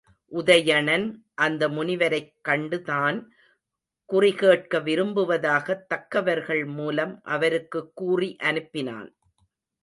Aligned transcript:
உதயணன் 0.31 1.05
அந்த 1.33 1.69
முனிவரைக் 1.69 2.33
கண்டு 2.41 2.81
தான் 2.81 3.17
குறிகேட்க 4.13 4.79
விரும்புவதாகத் 4.79 5.85
தக்கவர்கள் 5.87 6.65
மூலம் 6.65 7.19
அவருக்குக் 7.23 7.91
கூறி 7.95 8.35
அனுப்பினான். 8.43 9.09